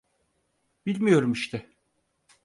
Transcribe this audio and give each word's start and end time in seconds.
Bilmiyorum 0.85 1.31
işte. 1.33 1.69